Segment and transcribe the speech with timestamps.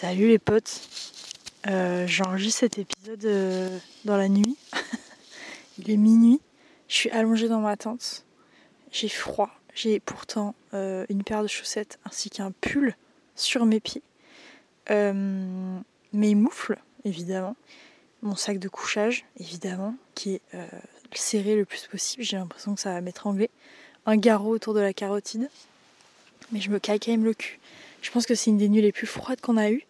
[0.00, 0.80] Salut les potes,
[1.66, 4.56] euh, j'enregistre cet épisode euh, dans la nuit.
[5.78, 6.40] Il est minuit,
[6.86, 8.24] je suis allongée dans ma tente,
[8.92, 12.94] j'ai froid, j'ai pourtant euh, une paire de chaussettes ainsi qu'un pull
[13.34, 14.04] sur mes pieds.
[14.88, 17.56] mes moufles, évidemment,
[18.22, 20.42] mon sac de couchage, évidemment, qui est
[21.12, 23.50] serré le plus possible, j'ai l'impression que ça va m'étrangler,
[24.06, 25.50] un garrot autour de la carotide,
[26.52, 27.58] mais je me caille quand même le cul.
[28.02, 29.84] Je pense que c'est une des nuits les plus froides qu'on a eues.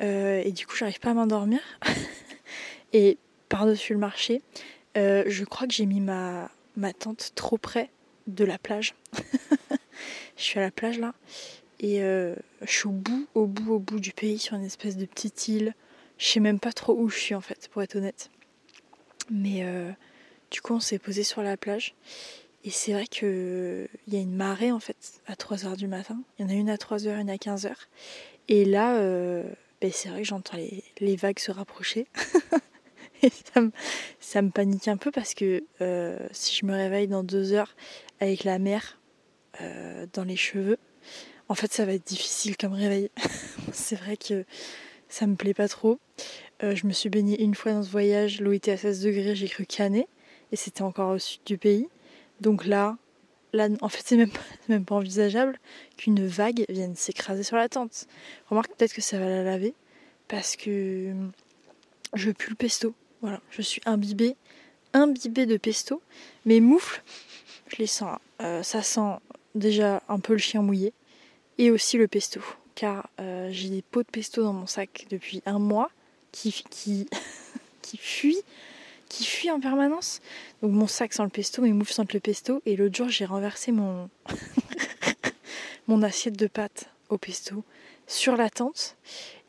[0.00, 1.60] Euh, et du coup, j'arrive pas à m'endormir.
[2.92, 4.42] et par-dessus le marché,
[4.96, 7.90] euh, je crois que j'ai mis ma, ma tente trop près
[8.26, 8.94] de la plage.
[10.36, 11.14] je suis à la plage là.
[11.80, 14.96] Et euh, je suis au bout, au bout, au bout du pays, sur une espèce
[14.96, 15.74] de petite île.
[16.18, 18.30] Je sais même pas trop où je suis en fait, pour être honnête.
[19.30, 19.64] Mais
[20.50, 21.94] du coup, on s'est posé sur la plage.
[22.68, 26.20] Et c'est vrai qu'il y a une marée en fait à 3h du matin.
[26.38, 27.72] Il y en a une à 3h, une à 15h.
[28.48, 29.42] Et là, euh,
[29.80, 30.58] ben, c'est vrai que j'entends
[31.00, 32.08] les, vagues se rapprocher.
[33.22, 33.30] et
[34.20, 37.74] ça me, panique un peu parce que euh, si je me réveille dans 2 heures
[38.20, 39.00] avec la mer
[39.62, 40.76] euh, dans les cheveux,
[41.48, 43.10] en fait ça va être difficile comme réveil.
[43.72, 44.44] c'est vrai que
[45.08, 45.98] ça me plaît pas trop.
[46.60, 49.48] je me suis baignée une fois dans ce voyage, l'eau était à 16 degrés, j'ai
[49.48, 50.06] cru canner.
[50.52, 51.88] Et c'était encore au sud du pays.
[52.40, 52.96] Donc là,
[53.52, 54.16] là en fait, c'est
[54.68, 55.58] même, pas envisageable
[55.96, 58.06] qu'une vague vienne s'écraser sur la tente.
[58.48, 59.74] Remarque peut-être que ça va la laver
[60.28, 61.14] parce que
[62.14, 62.94] je pue le pesto.
[63.20, 64.36] Voilà, je suis imbibée,
[64.92, 66.02] imbibée de pesto.
[66.44, 67.02] Mes moufles,
[67.68, 68.18] je les sens.
[68.40, 69.16] Euh, ça sent
[69.54, 70.92] déjà un peu le chien mouillé
[71.58, 72.40] et aussi le pesto.
[72.74, 75.90] Car euh, j'ai des pots de pesto dans mon sac depuis un mois
[76.30, 77.08] qui, qui,
[77.82, 78.44] qui fuient
[79.08, 80.20] qui fuit en permanence.
[80.62, 82.62] Donc mon sac sent le pesto, mes moufles sentent le pesto.
[82.66, 84.08] Et l'autre jour, j'ai renversé mon,
[85.88, 87.64] mon assiette de pâtes au pesto
[88.06, 88.96] sur la tente.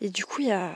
[0.01, 0.73] Et du coup, il y a,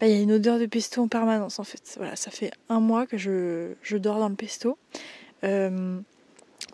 [0.00, 1.94] bah, y a une odeur de pesto en permanence en fait.
[1.96, 4.78] Voilà, ça fait un mois que je, je dors dans le pesto.
[5.44, 6.00] Euh,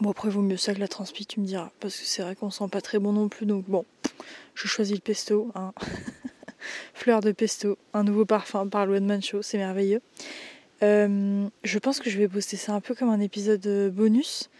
[0.00, 1.70] bon, après, il vaut mieux ça que la transpi, tu me diras.
[1.80, 3.46] Parce que c'est vrai qu'on sent pas très bon non plus.
[3.46, 3.84] Donc bon,
[4.54, 5.50] je choisis le pesto.
[5.54, 5.72] Hein.
[6.94, 10.00] Fleur de pesto, un nouveau parfum par le Show, c'est merveilleux.
[10.82, 14.50] Euh, je pense que je vais poster ça un peu comme un épisode euh, bonus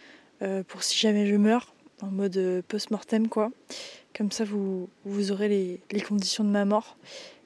[0.41, 3.51] euh, pour si jamais je meurs, en mode post-mortem quoi.
[4.15, 6.97] Comme ça vous, vous aurez les, conditions de ma mort.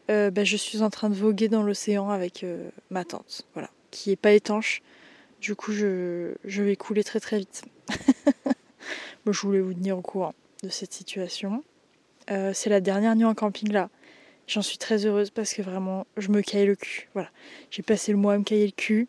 [0.07, 2.45] Bah, je suis en train de voguer dans l'océan avec
[2.89, 4.81] ma tante, voilà, qui est pas étanche.
[5.39, 7.63] Du coup, je, je vais couler très très vite.
[9.25, 11.63] bon, je voulais vous tenir au courant de cette situation.
[12.27, 13.89] c'est la dernière nuit en camping là.
[14.51, 17.07] J'en suis très heureuse parce que vraiment, je me caille le cul.
[17.13, 17.29] Voilà.
[17.69, 19.07] J'ai passé le mois à me cailler le cul.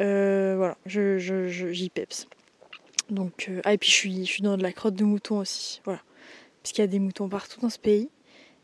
[0.00, 1.16] Euh, voilà, je,
[1.70, 2.26] j'y peps.
[3.08, 5.38] Donc, euh, ah, et puis je suis, je suis dans de la crotte de mouton
[5.38, 5.80] aussi.
[5.84, 6.00] Voilà.
[6.60, 8.08] Parce qu'il y a des moutons partout dans ce pays.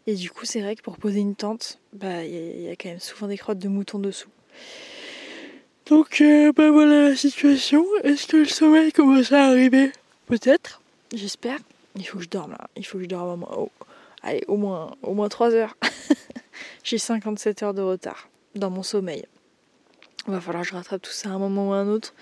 [0.09, 2.88] Et du coup, c'est vrai que pour poser une tente, bah, il y, a quand
[2.88, 4.31] même souvent des crottes de mouton dessous.
[5.88, 7.86] Donc, euh, bah voilà la situation.
[8.03, 9.92] Est-ce que le sommeil commence à arriver?
[10.26, 10.82] Peut-être.
[11.15, 11.60] J'espère.
[11.94, 12.69] Il faut que je dorme là.
[12.76, 13.47] Il faut que je dorme.
[14.25, 15.76] Allez, au moins, au moins 3 heures.
[16.86, 19.26] J'ai 57 heures de retard dans mon sommeil.
[20.28, 22.14] Il va falloir que je rattrape tout ça à un moment ou à un autre.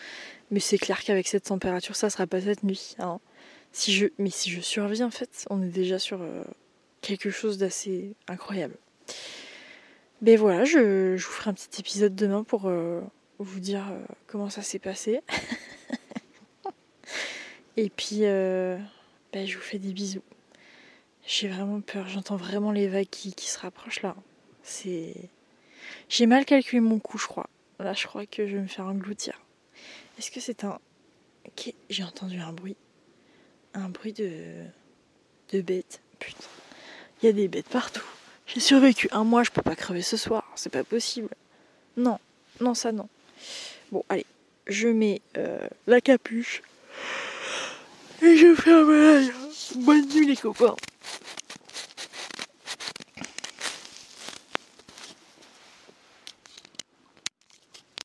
[0.50, 2.96] Mais c'est clair qu'avec cette température, ça sera pas cette nuit.
[2.98, 3.20] Hein.
[3.72, 6.44] Si je, mais si je survis, en fait, on est déjà sur euh,
[7.02, 8.78] quelque chose d'assez incroyable.
[10.22, 13.02] Mais voilà, je, vous ferai un petit épisode demain pour euh,
[13.40, 15.20] vous dire euh, comment ça s'est passé.
[17.76, 20.22] Et puis, ben, je vous fais des bisous.
[21.26, 24.16] J'ai vraiment peur, j'entends vraiment les vagues qui, se rapprochent là.
[24.64, 25.14] C'est.
[26.08, 27.48] J'ai mal calculé mon coup, je crois.
[27.78, 29.38] Là, je crois que je vais me faire engloutir.
[30.18, 30.80] Est-ce que c'est un.
[31.46, 32.76] Ok, j'ai entendu un bruit.
[33.74, 34.64] Un bruit de.
[35.52, 36.00] de bêtes.
[36.18, 36.48] Putain.
[37.22, 38.04] Il y a des bêtes partout.
[38.46, 40.50] J'ai survécu un mois, je peux pas crever ce soir.
[40.56, 41.28] C'est pas possible.
[41.96, 42.18] Non,
[42.60, 43.08] non, ça non.
[43.92, 44.26] Bon, allez.
[44.66, 46.62] Je mets euh, la capuche.
[48.22, 49.30] Et je ferme l'œil.
[49.76, 50.76] Bonne nuit, les copains.